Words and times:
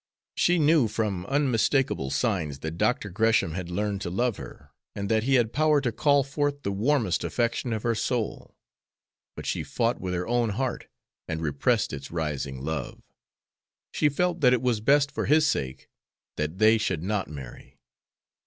She 0.33 0.57
knew 0.57 0.87
from 0.87 1.27
unmistakable 1.27 2.09
signs 2.09 2.61
that 2.61 2.79
Dr. 2.79 3.11
Gresham 3.11 3.51
had 3.51 3.69
learned 3.69 4.01
to 4.01 4.09
love 4.09 4.37
her, 4.37 4.71
and 4.95 5.09
that 5.09 5.21
he 5.25 5.35
had 5.35 5.53
power 5.53 5.79
to 5.79 5.91
call 5.91 6.23
forth 6.23 6.63
the 6.63 6.71
warmest 6.71 7.23
affection 7.23 7.71
of 7.71 7.83
her 7.83 7.93
soul; 7.93 8.55
but 9.35 9.45
she 9.45 9.61
fought 9.63 10.01
with 10.01 10.15
her 10.15 10.27
own 10.27 10.49
heart 10.57 10.87
and 11.27 11.39
repressed 11.39 11.93
its 11.93 12.09
rising 12.09 12.63
love. 12.65 13.03
She 13.91 14.09
felt 14.09 14.41
that 14.41 14.53
it 14.53 14.61
was 14.63 14.81
best 14.81 15.11
for 15.11 15.27
his 15.27 15.45
sake 15.45 15.87
that 16.35 16.57
they 16.57 16.79
should 16.79 17.03
not 17.03 17.27
marry. 17.27 17.77